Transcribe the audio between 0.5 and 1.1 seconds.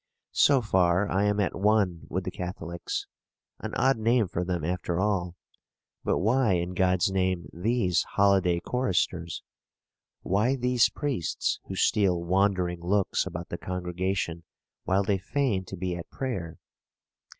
far